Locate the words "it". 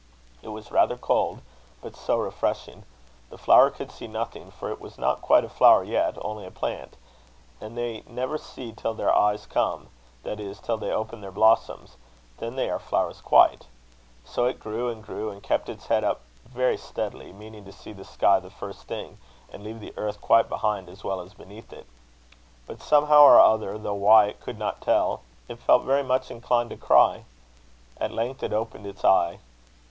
0.41-0.47, 4.71-4.81, 14.45-14.59, 21.71-21.85, 24.29-24.39, 25.47-25.59, 28.41-28.51